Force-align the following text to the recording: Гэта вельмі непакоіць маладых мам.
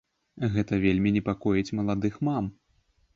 Гэта 0.53 0.79
вельмі 0.85 1.11
непакоіць 1.17 1.75
маладых 1.81 2.17
мам. 2.29 2.49